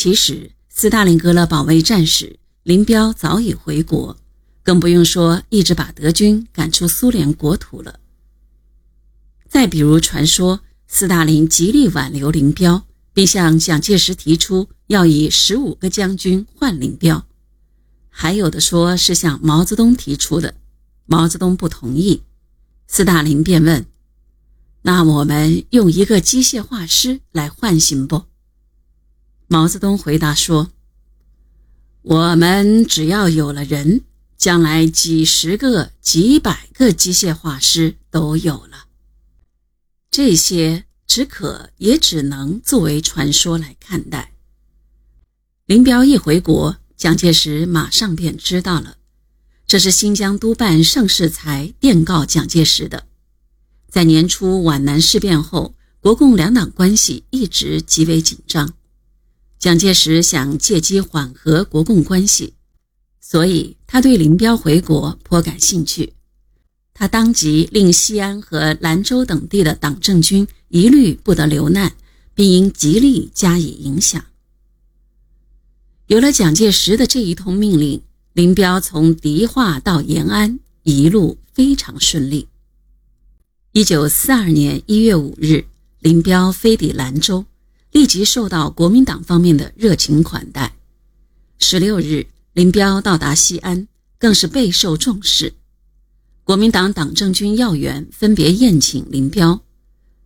[0.00, 4.16] 其实，斯大林格勒保卫战时，林彪早已回国，
[4.62, 7.98] 更不用说一直把德军赶出苏联国土了。
[9.48, 17.24] 再比如传说，斯大林极力挽留林彪，并向蒋介石提出要以十五个将军换林彪；
[18.08, 20.54] 还有的说是向毛泽东提出的，
[21.06, 22.22] 毛泽东不同意，
[22.86, 23.84] 斯大林便问
[24.82, 28.26] ：“那我们用一个机械化师来换行不？”
[29.50, 30.72] 毛泽东回答说
[32.02, 34.02] ：“我们只要有了人，
[34.36, 38.84] 将来几十个、几百个机械化师都有了。
[40.10, 44.34] 这些只可也只能作为传说来看待。”
[45.64, 48.98] 林彪一回国，蒋介石马上便知道了，
[49.66, 53.06] 这是新疆督办盛世才电告蒋介石的。
[53.88, 58.74] 在年初皖南事变后，国共两党关系一直极为紧张。
[59.58, 62.54] 蒋介石想借机缓和国共关系，
[63.20, 66.14] 所以他对林彪回国颇感兴趣。
[66.94, 71.92] 他当即令西安和兰州等地的党政军一律不得留难，
[72.34, 74.24] 并应极力加以影响。
[76.06, 78.02] 有了蒋介石的这一通命令，
[78.32, 82.48] 林彪从迪化到延安一路非常顺利。
[83.72, 85.64] 一九四二年一月五日，
[85.98, 87.44] 林彪飞抵兰州。
[87.90, 90.76] 立即受到国民党方面的热情款待。
[91.58, 95.54] 十六日，林彪到达西安，更是备受重视。
[96.44, 99.60] 国民党党政军要员分别宴请林彪，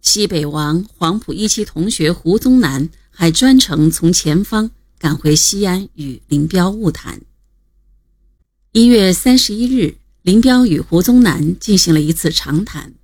[0.00, 7.20] 西北王黄埔一期同学胡宗南还专程从前方赶回西安与林彪晤谈。
[8.72, 12.94] 一月三十一日，林彪与胡宗南进行了一次长谈。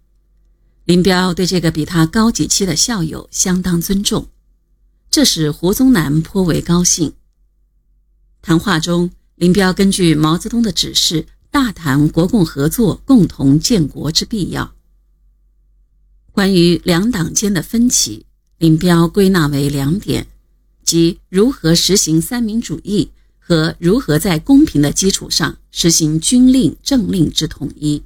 [0.85, 4.29] 林彪对这个比他高几期的校友相当尊重。
[5.11, 7.15] 这使胡宗南颇为高兴。
[8.43, 14.75] 谈话中，林彪根据毛泽东的指示，大谈国共合作、共同建国之必要。
[16.31, 18.27] 关于两党间的分歧，
[18.59, 20.27] 林彪归纳为两点，
[20.85, 28.03] 即如何实行三民主义和如何在公平的基础上实行军令政令之统一。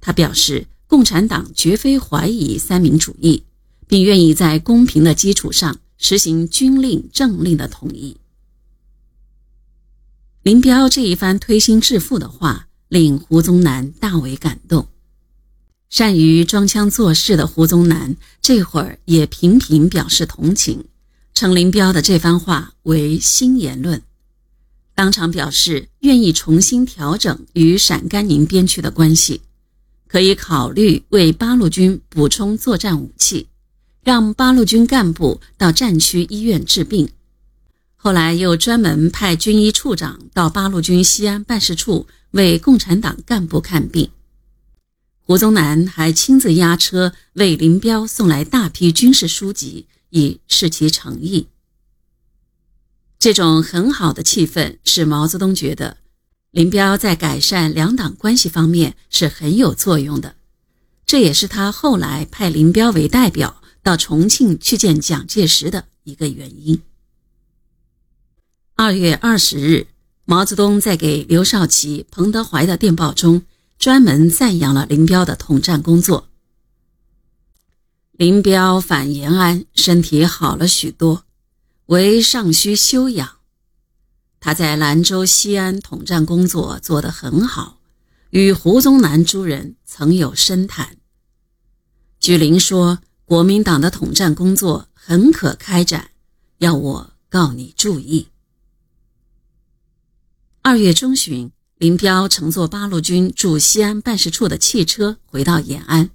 [0.00, 3.42] 他表示，共产党绝非怀疑三民主义。
[3.88, 8.16] 并愿意在公平的基础上实行军令政令的统一。
[10.42, 14.88] 林彪这一番推心置腹的话，令胡宗南大为感动。
[15.88, 20.86] 善于装腔作势的胡宗南这会儿也频频表示同情，
[21.34, 24.02] 称林彪的这番话为新言论，
[24.96, 29.42] 当场表示愿意重新调整与陕甘宁边区的关系，
[30.08, 33.46] 可以考虑为八路军补充作战武器。
[34.04, 37.10] 让八路军干部到战区医院治病，
[37.94, 44.10] 后来又专门派军医处长到八路军西安办事处为共产党干部看病。
[45.24, 51.46] 胡宗南还亲自押车为林彪送来大批军事书籍，以示其诚意。
[53.20, 55.98] 这种很好的气氛使毛泽东觉得
[56.50, 60.34] 林彪在改善两党关系方面是很有作用的，
[61.06, 63.61] 这也是他后来派林彪为代表。
[63.82, 66.80] 到重庆去见蒋介石的一个原因。
[68.76, 69.88] 二月二十日，
[70.24, 73.42] 毛泽东在给刘少奇、彭德怀的电报中，
[73.78, 76.28] 专门赞扬了林彪的统战工作。
[78.12, 81.24] 林彪返延安，身体好了许多，
[81.86, 83.38] 唯尚需休养。
[84.38, 87.80] 他在兰州、西安统战工作做得很好，
[88.30, 90.96] 与胡宗南诸人曾有深谈。
[92.20, 93.00] 据林说。
[93.24, 96.10] 国民党的统战工作很可开展，
[96.58, 98.28] 要我告你注意。
[100.60, 106.10] 二月中旬，林彪乘坐八路军驻西安办事处的汽车回到延安。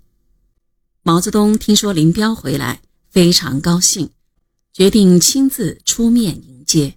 [1.02, 4.12] 毛泽东听说林彪回来，非常高兴，
[4.72, 6.97] 决定亲自出面迎接。